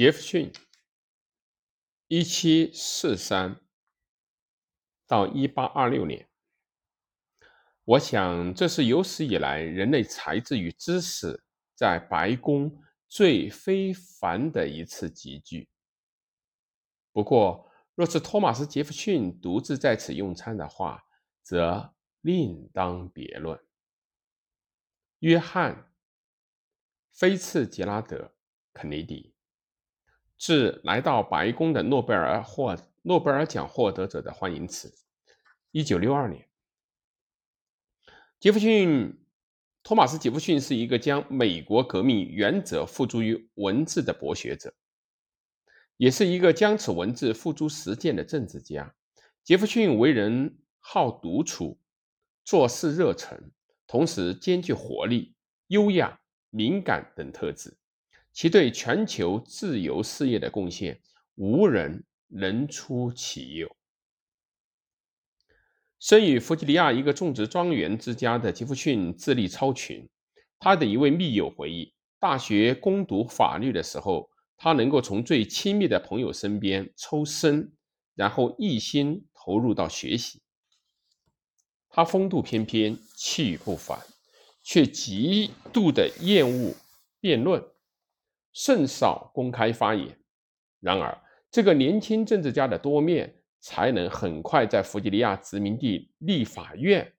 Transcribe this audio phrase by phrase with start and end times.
[0.00, 0.50] 杰弗逊，
[2.06, 3.60] 一七四三
[5.06, 6.26] 到一八二六年。
[7.84, 11.44] 我想，这是有史以来人类才智与知识
[11.74, 15.68] 在白宫最非凡的一次集聚。
[17.12, 21.04] 不过，若是托马斯·杰弗逊独自在此用餐的话，
[21.42, 23.62] 则另当别论。
[25.18, 25.74] 约翰·
[27.12, 28.16] 菲茨杰拉德·
[28.72, 29.34] 肯尼迪。
[30.40, 34.90] 致来到白宫的诺贝尔获诺贝尔奖获得者的欢迎词。
[35.70, 36.48] 一九六二年，
[38.40, 39.22] 杰弗逊
[39.82, 44.72] 托马斯杰弗逊是一个将美国革命原则付诸于文字的博学者，
[45.98, 48.94] 也是一个将此文字付诸实践的政治家。
[49.44, 51.78] 杰弗逊为人好独处，
[52.46, 53.52] 做事热忱，
[53.86, 55.34] 同时兼具活力、
[55.66, 57.76] 优雅、敏感等特质。
[58.40, 60.98] 其对全球自由事业的贡献，
[61.34, 63.76] 无人能出其右。
[65.98, 70.08] 生于弗吉尼亚一个种植庄园之家的杰弗逊智力超群。
[70.58, 77.70] 他的一位密友回忆，大学攻读法律的时候，他能够从最亲密的朋友身边抽身，
[78.14, 80.40] 然后一心投入到学习。
[81.90, 84.00] 他风度翩翩，气宇不凡，
[84.62, 86.74] 却极度的厌恶
[87.20, 87.62] 辩论。
[88.52, 90.18] 甚少公开发言。
[90.80, 91.16] 然而，
[91.50, 97.12] 这个年轻政治家的多面才能很快在弗吉尼亚殖民地立法院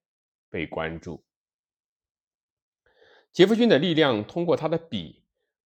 [0.50, 1.23] 被关注。
[3.32, 5.23] 杰弗逊的力量通过他的笔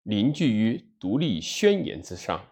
[0.05, 2.47] 凝聚于独立宣言之上。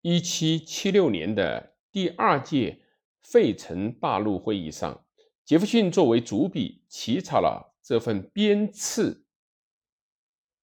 [0.00, 2.82] 一七七六年的第二届
[3.22, 5.06] 费城大陆会议上，
[5.44, 9.21] 杰弗逊作为主笔起草了这份编次。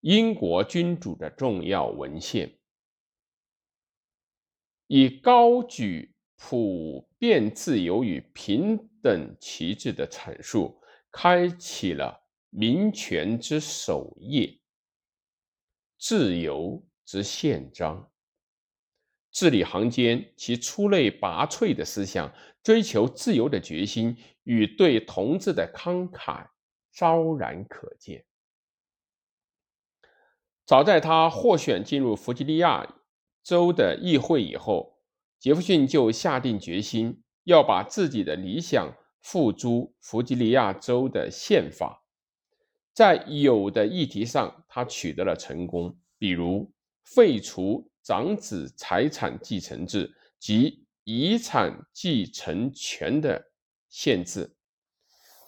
[0.00, 2.58] 英国君主的重要文献，
[4.86, 10.80] 以高举普遍自由与平等旗帜的阐述，
[11.10, 14.58] 开启了民权之首页，
[15.98, 18.10] 自由之宪章。
[19.30, 26.48] 字里行间，其出类拔萃的思想、追求自由的决心与对同志的慷慨，
[26.90, 28.24] 昭然可见。
[30.70, 32.94] 早在他获选进入弗吉尼亚
[33.42, 35.00] 州的议会以后，
[35.36, 42.04] 杰弗逊就下定决心要把自己的理想付诸弗吉尼亚州的宪法。
[42.94, 46.70] 在有的议题上，他取得了成功，比如
[47.02, 53.50] 废除长子财产继承制及遗产继承权的
[53.88, 54.54] 限制；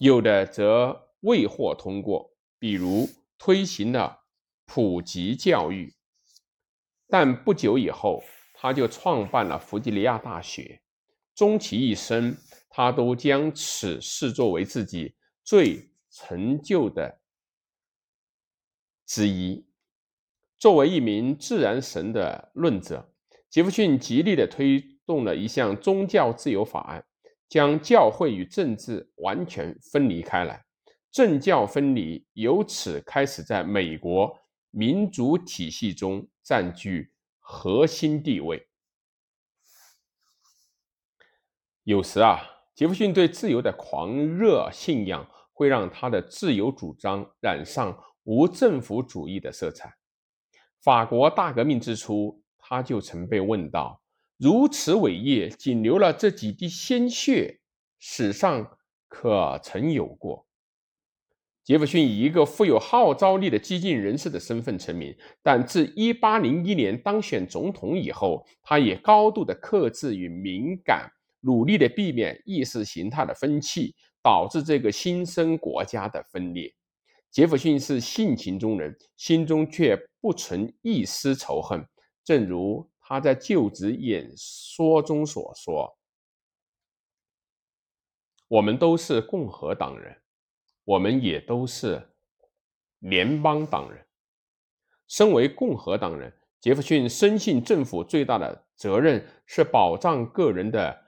[0.01, 4.22] 有的则未获通过，比如推行了。
[4.67, 5.95] 普及教育，
[7.09, 8.23] 但不久以后，
[8.55, 10.81] 他就创办了弗吉尼亚大学。
[11.35, 12.37] 终其一生，
[12.69, 17.21] 他都将此视作为自己最成就的
[19.07, 19.67] 之一。
[20.59, 23.13] 作为一名自然神的论者，
[23.49, 27.05] 杰弗逊极力地推动了一项宗教自由法案，
[27.49, 30.65] 将教会与政治完全分离开来。
[31.11, 34.39] 政教分离由此开始在美国。
[34.73, 38.67] 民主体系中占据核心地位。
[41.85, 42.41] 有时啊，
[42.75, 49.95] 杰弗逊对自由的狂热信仰会让他的自由主张染上无政府主义的色彩。
[50.81, 54.03] 法国大革命之初，他就曾被问到
[54.39, 57.61] ：“如此伟业，仅流了这几滴鲜血，
[57.99, 58.79] 史上
[59.09, 60.47] 可曾有过？”
[61.65, 71.09] 杰弗逊以一个富有号召力的激进人士的身份成名，但自1801年当选总统以后，他也高度的克制与敏感，
[71.41, 76.75] 努力的避免意识形态的分歧，导致这个新生国家的分裂。
[77.31, 81.87] 杰弗逊是性情中人，心中却不存一丝仇恨，
[82.25, 85.97] 正如他在就职演说中所说
[88.49, 90.17] ：“我们都是共和党人。”
[90.85, 92.11] 我们也都是
[92.99, 94.05] 联邦党人。
[95.07, 100.99] 身为共和党人，杰弗逊深信政府最大的责任是保障个人的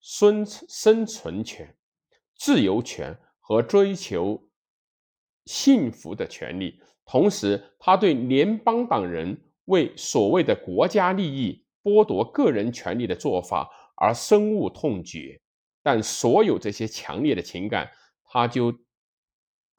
[0.00, 1.74] 生生存权、
[2.36, 4.40] 自由权和追求
[5.46, 6.80] 幸福的权利。
[7.04, 15.40] 同时，他对联邦党人为所谓的国家利益剥夺个人权利的做法而深恶痛绝。
[15.82, 17.90] 但所有这些强烈的情感，
[18.24, 18.72] 他就。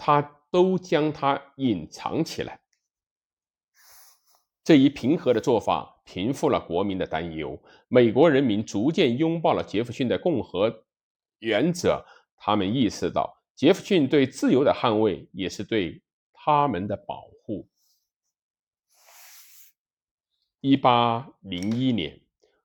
[0.04, 0.20] 他
[0.50, 2.60] 都将它隐藏起来。
[4.64, 10.86] 这一平和的做法平复了国民的担忧，美国人民逐渐拥抱了杰弗逊的共和
[11.38, 12.04] 原则。
[12.36, 16.02] 他们意识到，杰弗逊对自由的捍卫也是对
[16.34, 17.70] 他们的保护。
[20.62, 22.20] 一八零一年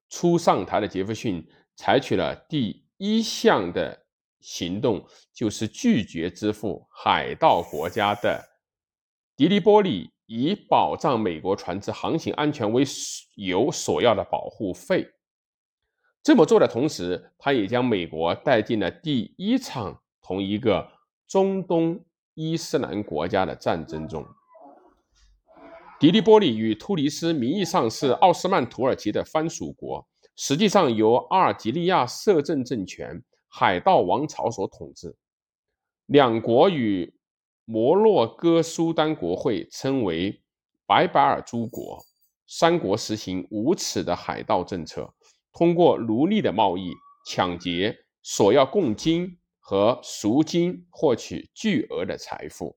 [0.08, 4.05] 初上台的杰弗逊采取了第一项的
[4.48, 5.04] 行动，
[5.34, 8.40] 就是拒绝支付海盗国家的
[9.34, 12.84] 迪利波利以保障美国船只航行安全为
[13.34, 15.04] 由索要的保护费。
[16.22, 20.92] 这么做的同时，他也将美国带进了第一场同一个
[21.26, 22.04] 中东
[22.34, 24.24] 伊斯兰国家的战争中。
[25.98, 30.06] 迪利波利与突尼斯名义上是奥斯曼土耳其的藩属国，
[30.36, 35.16] 实际上由阿尔及利亚摄政政权海盗王朝所统治。
[36.06, 37.14] 两国与
[37.64, 40.42] 摩洛哥苏丹国会称为
[40.86, 42.04] 白白尔诸国，
[42.46, 45.12] 三国实行无耻的海盗政策。
[45.52, 46.92] 通过奴隶的贸易、
[47.26, 52.76] 抢劫、索要贡金和赎金获取巨额的财富。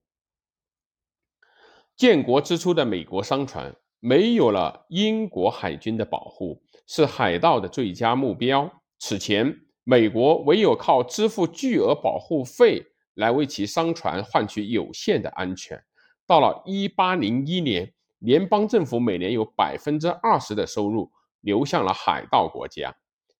[1.94, 8.82] 建国之初的美国商船没有了英国海军的保护，是海盗的最佳目标。
[8.98, 9.54] 此前，
[9.90, 15.82] 美国唯有靠支付巨额保护费来为其商船换取有限的安全。
[16.28, 21.10] 到了1801年，联邦政府每年有百分之二十的收入。
[21.42, 22.94] 流向了海盗国家。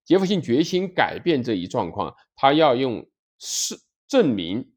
[0.06, 3.06] 杰弗逊决心改变这一状况，他要用
[3.38, 4.72] 是证明，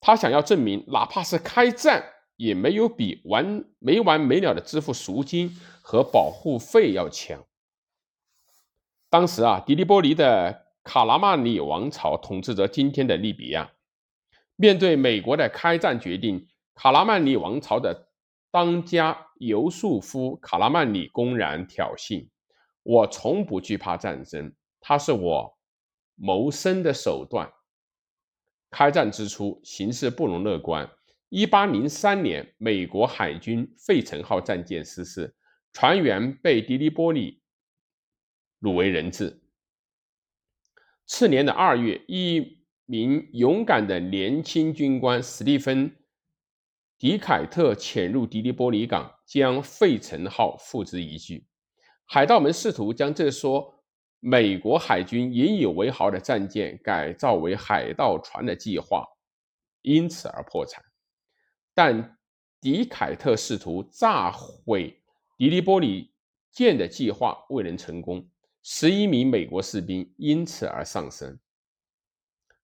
[0.00, 7.40] 他想要证明，哪怕是开战，也没有比完没完没了的支付赎金和保护费要强。
[9.10, 13.72] 当时啊，迪利波里的卡拉曼里王朝统治着今天的利比亚。
[14.54, 16.46] 面对美国的开战决定，
[16.76, 18.06] 卡拉曼里王朝的。
[18.52, 22.28] 当家尤素夫·卡拉曼里公然挑衅
[22.82, 25.56] ：“我从不惧怕战争，它是我
[26.16, 27.48] 谋生的手段。”
[28.70, 30.90] 开战之初，形势不容乐观。
[31.30, 35.32] 1803年，美国海军费城号战舰失事，
[35.72, 37.39] 船员被迪利波利
[38.60, 39.40] 掳为人质。
[41.06, 45.96] 次年的二月，一名勇敢的年轻军官史蒂芬。
[46.98, 51.46] 迪凯特潜入迪利波里港，将费城号付之一炬。
[52.04, 53.72] 海盗们试图将这艘
[54.18, 59.06] 美国海军引以为豪的战舰改造为海盗船的计划，
[59.80, 60.84] 因此而破产。
[61.74, 62.18] 但
[62.60, 65.02] 迪凯特试图炸毁
[65.38, 66.12] 迪利波里
[66.52, 68.29] 舰的计划未能成功，
[68.62, 71.38] 十一名美国士兵因此而丧生。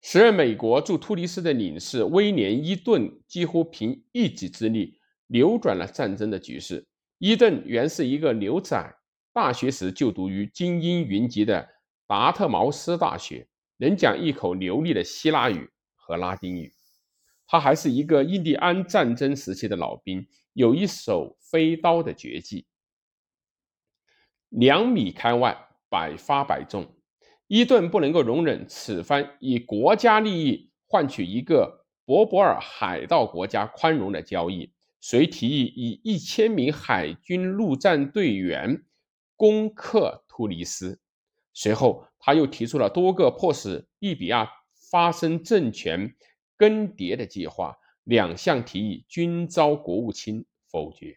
[0.02, 6.87] 时任美国驻突尼斯的领事威廉·伊顿几乎凭一己之力扭转了战争的局势。
[7.19, 8.94] 伊顿原是一个牛仔，
[9.32, 11.66] 大学时就读于精英云集的
[12.06, 13.48] 达特茅斯大学，
[13.78, 16.72] 能讲一口流利的希腊语和拉丁语。
[17.46, 22.66] 他还是一个印第安战争时期的老兵，有一手飞刀的绝技，
[24.50, 26.87] 两米开外，百发百中。
[27.47, 38.84] 伊顿不能够容忍此番以国家利益换取一个博博尔海盗国家宽容的交易，遂提议以一千名海军陆战队员
[39.37, 41.01] 攻克突尼斯。
[41.53, 44.51] 随后，他又提出了多个迫使利比亚
[44.91, 46.15] 发生政权
[46.56, 51.17] 更迭的计划，两项提议均遭国务卿否决。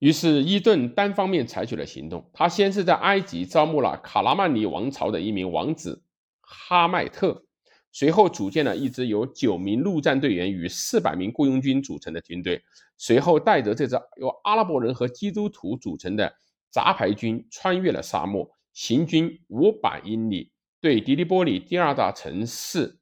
[0.00, 2.30] 于是，伊顿单方面采取了行动。
[2.32, 6.02] 他先是在埃及招募了卡拉曼尼王朝的一名王子
[6.40, 7.44] 哈迈特，
[7.92, 12.62] 随后组建了一支由九名陆战队员与四百名雇佣军组成的军队。
[12.96, 16.32] 随后，带着这支由阿拉伯人和基督徒组成的
[16.70, 22.98] 杂牌军，穿越了沙漠，行军五百英里，对迪利波里第二大城市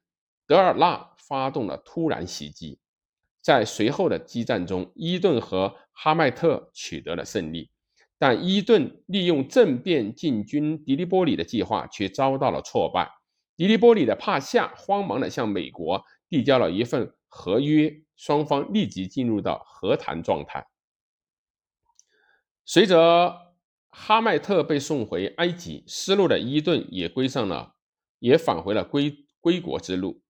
[0.49, 2.81] 德尔纳发动了突然袭击。
[3.49, 7.71] 在随后的激战中，伊顿和哈迈特取得了胜利，
[8.19, 13.11] 但伊顿利用政变进军迪利波里的计划却遭到了挫败。
[13.57, 20.67] 迪利波里的帕夏慌忙地向美国递交了一份合约，双方立即进入到和谈状态。
[22.67, 23.55] 随着
[23.89, 27.77] 哈迈特被送回埃及，失落的伊顿也归上了，
[28.19, 30.21] 也返回了归归国之路。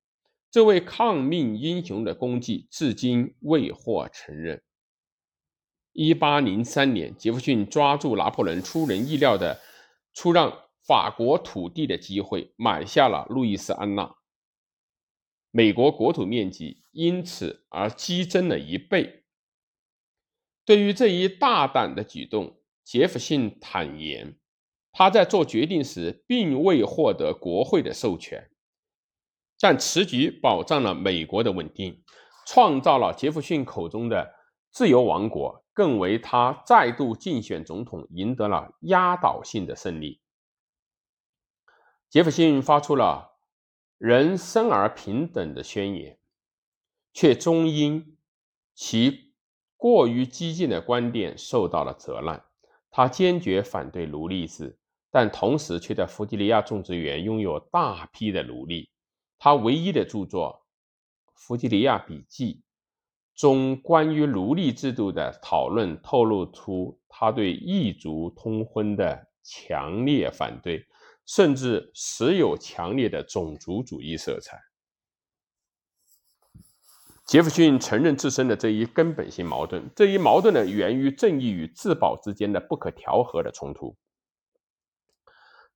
[0.51, 4.63] 这位抗命英雄的功绩至今未获承认。
[5.93, 9.61] 一八零三年，杰弗逊抓住拿破仑出人意料的
[10.15, 14.17] 出让法国土地的机会，买下了路易斯安那，
[15.51, 19.25] 美国国土面积因此而激增了一倍。
[20.65, 24.39] 对于这一大胆的举动，杰弗逊坦言，
[24.93, 28.51] 他在做决定时并未获得国会的授权，
[29.61, 32.03] 但此举保障了美国的稳定，
[32.47, 34.35] 创造了杰弗逊口中的
[34.71, 40.21] 自由王国，更为他再度竞选总统赢得了压倒性的胜利。
[42.09, 43.39] 杰弗逊发出了
[43.99, 46.19] “人生而平等”的宣言，
[47.13, 48.17] 却终因
[48.75, 49.29] 其。
[49.77, 52.45] 过于激进的观点受到了责难。
[52.91, 54.77] 他坚决反对奴隶制，
[55.09, 58.91] 但同时却在弗吉尼亚种植园拥有大批的奴隶。
[59.39, 60.67] 他唯一的著作
[61.35, 62.55] 《弗吉尼亚笔记》
[63.41, 70.85] 中关于奴隶制度的讨论透露出他对异族通婚的强烈反对，
[71.25, 74.61] 甚至时有强烈的种族主义色彩。
[77.25, 83.97] 杰弗逊承认自身的这一根本性矛盾，这一矛盾呢，源于正义与自保之间的不可调和的冲突。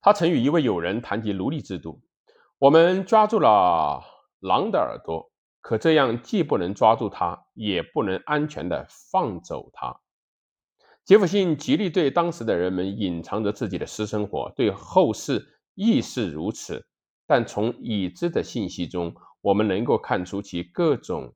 [0.01, 2.01] 他曾与一位友人谈及奴隶制度
[2.63, 4.01] ：“我们抓住了
[4.39, 5.29] 狼的耳朵，
[5.59, 9.99] 可这样既不能抓住它，也不能安全的放走它。”
[11.03, 16.87] 杰弗逊极力对当时的人们隐藏着自己的私生活，对后世亦是如此。
[17.27, 21.35] 但从已知的信息中，我们能够看出其各种。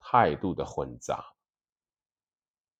[0.00, 1.22] 态度的混杂，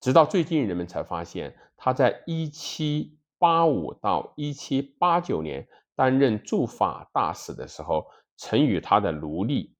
[0.01, 5.69] 直到最近，人们才发现他在1785到1789年
[5.99, 9.75] 担任驻法大使的时候，曾与他的奴隶、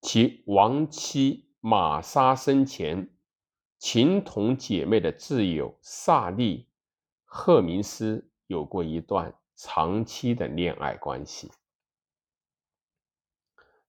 [0.00, 3.10] 其亡妻玛莎生前
[3.78, 6.62] 情同姐妹的挚友萨利·
[7.26, 11.52] 赫明斯有过一段长期的恋爱关系。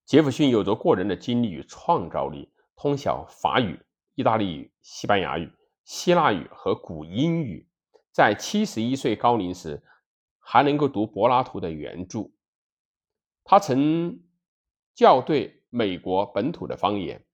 [0.04, 3.80] 杰弗逊有着过人的精力与创造力，通晓法语、
[4.16, 5.50] 意大利语、西班牙语、
[5.86, 7.66] 希腊语和古英语。
[8.12, 9.82] 在七十一岁高龄时，
[10.52, 12.30] 还能够读柏拉图的原著。
[13.46, 14.20] 他曾
[14.96, 17.26] 校对美国本土的方言。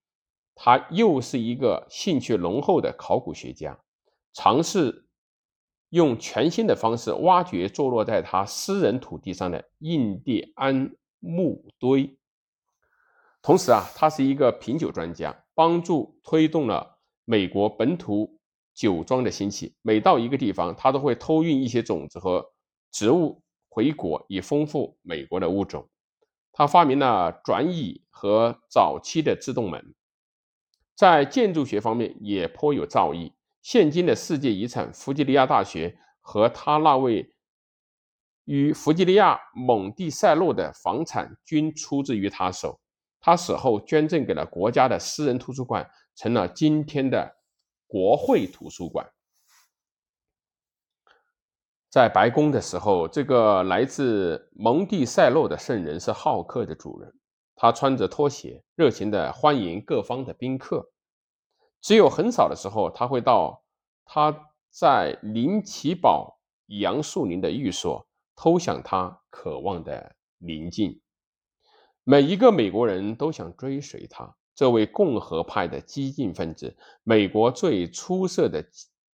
[0.54, 3.80] 他又是一个兴趣浓厚的考古学家，
[4.34, 5.08] 尝试
[5.90, 12.18] 用全新的方式挖掘坐落在他私人土地上的印第安墓堆。
[13.42, 18.40] 同时啊，他是一个品酒专家，帮助推动了美国本土
[18.76, 19.76] 酒庄的兴起。
[19.82, 22.52] 每到一个地方，他都会偷运一些种子和
[22.98, 25.88] 植物回国，以丰富美国的物种。
[26.51, 29.94] 他发明了转椅和早期的自动门，
[30.96, 33.34] 在建筑学方面也颇有造诣。
[33.62, 37.36] 现今的世界遗产弗吉尼亚大学和他那位
[38.46, 42.80] 与弗吉尼亚蒙蒂塞洛的房产均出自于他手。
[43.20, 47.36] 他死后捐赠给了国家的私人图书馆，成了今天的
[47.86, 49.08] 国会图书馆。
[51.89, 57.13] 在白宫的时候，这个来自蒙蒂塞洛的圣人是好客的主人。
[57.56, 60.91] 他穿着拖鞋，热情地欢迎各方的宾客。
[61.82, 63.63] 只有很少的时候，他会到
[64.06, 64.36] 他
[64.70, 71.00] 在林奇堡杨树林的寓所，偷享他渴望的宁静。
[72.03, 78.63] 每一个美国人都想追随他，这位共和派的激进分子，美国最出色的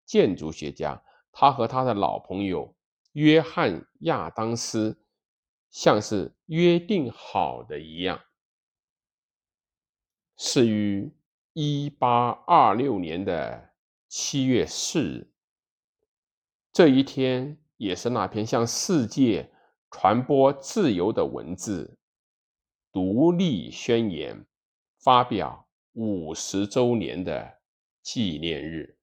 [0.05, 1.01] 建筑学家。
[1.33, 2.73] 他和他的老朋友
[3.11, 5.03] 约翰·亚当斯
[5.69, 8.21] 像是约定好的一样，
[10.37, 11.11] 是于
[11.53, 13.73] 一八二六年的
[14.07, 15.33] 七月四日。
[16.71, 19.51] 这一天也是那篇向世界
[19.91, 21.97] 传播自由的文字。
[22.91, 24.45] 独立宣言
[24.99, 27.59] 发表五十周年的
[28.03, 28.99] 纪念日。